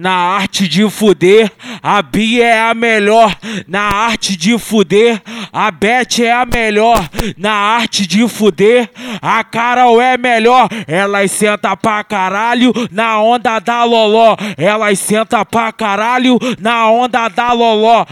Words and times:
Na 0.00 0.12
arte 0.12 0.68
de 0.68 0.88
fuder, 0.88 1.50
a 1.82 2.00
Bia 2.00 2.46
é 2.46 2.70
a 2.70 2.72
melhor. 2.72 3.36
Na 3.66 3.80
arte 3.80 4.36
de 4.36 4.56
fuder, 4.56 5.20
a 5.52 5.72
Beth 5.72 6.20
é 6.20 6.30
a 6.30 6.46
melhor. 6.46 7.10
Na 7.36 7.50
arte 7.50 8.06
de 8.06 8.28
fuder, 8.28 8.88
a 9.20 9.42
Carol 9.42 10.00
é 10.00 10.16
melhor. 10.16 10.68
Ela 10.86 11.26
senta 11.26 11.76
pra 11.76 12.04
caralho 12.04 12.72
na 12.92 13.20
onda 13.20 13.58
da 13.58 13.82
loló. 13.82 14.36
Ela 14.56 14.94
senta 14.94 15.44
pra 15.44 15.72
caralho 15.72 16.38
na 16.60 16.88
onda 16.88 17.26
da 17.26 17.52
loló. 17.52 18.06